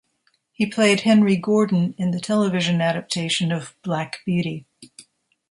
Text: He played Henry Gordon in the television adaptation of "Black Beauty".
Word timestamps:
He 0.51 0.65
played 0.65 1.01
Henry 1.01 1.35
Gordon 1.37 1.93
in 1.95 2.09
the 2.09 2.19
television 2.19 2.81
adaptation 2.81 3.51
of 3.51 3.75
"Black 3.83 4.17
Beauty". 4.25 4.65